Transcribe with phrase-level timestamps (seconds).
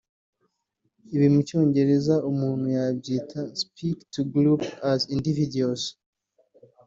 [1.15, 5.83] Ibi mu cyongereza umuntu yabyita (Speak ToGroups As Individuals)